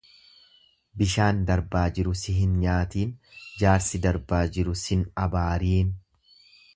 Bishaan 1.01 1.41
darbaa 1.49 1.83
jiru 1.97 2.13
si 2.23 2.35
hin 2.39 2.55
nyaatiin, 2.63 3.13
jaarsi 3.61 4.01
darbaa 4.07 4.41
jiru 4.57 4.77
sin 4.85 5.05
abaariin. 5.27 5.93